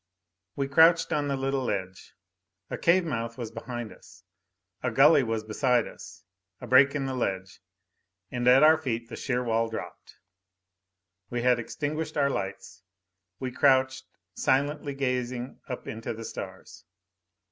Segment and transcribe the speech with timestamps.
[0.55, 2.15] We crouched on the little ledge.
[2.71, 4.23] A cave mouth was behind us.
[4.81, 6.23] A gully was beside us,
[6.59, 7.59] a break in the ledge;
[8.31, 10.15] and at our feet the sheer wall dropped.
[11.29, 12.81] We had extinguished our lights.
[13.39, 16.83] We crouched, silently gazing up into the stars.